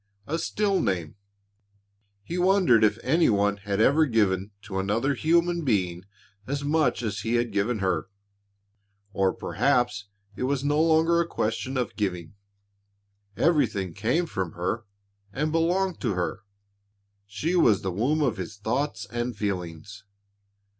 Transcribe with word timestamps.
A 0.25 0.39
still 0.39 0.81
name. 0.81 1.15
He 2.23 2.39
wondered 2.39 2.83
if 2.83 2.97
any 3.03 3.29
one 3.29 3.57
had 3.57 3.79
ever 3.79 4.07
given 4.07 4.49
to 4.63 4.79
another 4.79 5.13
human 5.13 5.63
being 5.63 6.05
as 6.47 6.63
much 6.63 7.03
as 7.03 7.19
he 7.19 7.35
had 7.35 7.51
given 7.51 7.77
her. 7.85 8.09
Or 9.13 9.31
perhaps 9.31 10.07
it 10.35 10.45
was 10.45 10.63
no 10.63 10.81
longer 10.81 11.21
a 11.21 11.27
question 11.27 11.77
of 11.77 11.95
giving. 11.95 12.33
Everything 13.37 13.93
came 13.93 14.25
from 14.25 14.53
her 14.53 14.85
and 15.31 15.51
belonged 15.51 16.01
to 16.01 16.15
her. 16.15 16.39
She 17.27 17.55
was 17.55 17.83
the 17.83 17.91
womb 17.91 18.23
of 18.23 18.37
his 18.37 18.57
thoughts 18.57 19.05
and 19.11 19.37
feelings. 19.37 20.03